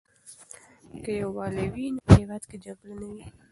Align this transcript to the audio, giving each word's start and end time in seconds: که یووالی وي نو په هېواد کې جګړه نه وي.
که 1.03 1.11
یووالی 1.21 1.67
وي 1.73 1.85
نو 1.95 1.99
په 2.07 2.13
هېواد 2.19 2.43
کې 2.49 2.57
جګړه 2.65 2.93
نه 3.01 3.07
وي. 3.13 3.23